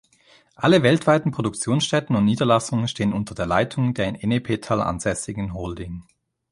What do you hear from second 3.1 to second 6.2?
unter der Leitung der in Ennepetal ansässigen Holding.